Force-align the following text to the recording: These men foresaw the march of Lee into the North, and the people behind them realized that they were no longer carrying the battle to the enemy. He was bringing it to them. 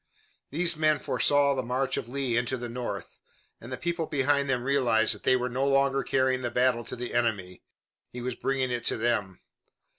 These 0.49 0.75
men 0.75 0.97
foresaw 0.97 1.53
the 1.53 1.61
march 1.61 1.95
of 1.95 2.09
Lee 2.09 2.35
into 2.35 2.57
the 2.57 2.67
North, 2.67 3.19
and 3.59 3.71
the 3.71 3.77
people 3.77 4.07
behind 4.07 4.49
them 4.49 4.63
realized 4.63 5.13
that 5.13 5.21
they 5.21 5.35
were 5.35 5.47
no 5.47 5.67
longer 5.67 6.01
carrying 6.01 6.41
the 6.41 6.49
battle 6.49 6.83
to 6.85 6.95
the 6.95 7.13
enemy. 7.13 7.61
He 8.11 8.19
was 8.19 8.33
bringing 8.33 8.71
it 8.71 8.83
to 8.85 8.97
them. 8.97 9.41